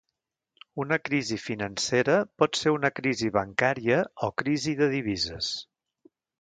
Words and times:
Una 0.83 0.97
crisi 1.09 1.37
financera 1.43 2.15
pot 2.43 2.59
ser 2.63 2.75
una 2.77 2.93
crisi 3.01 3.31
bancària 3.37 4.01
o 4.29 4.33
crisi 4.43 4.77
de 4.83 4.89
divises. 4.99 5.55